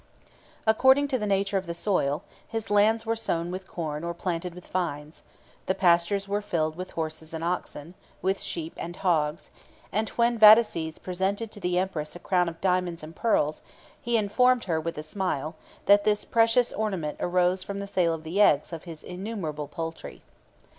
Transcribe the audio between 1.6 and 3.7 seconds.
the soil, his lands were sown with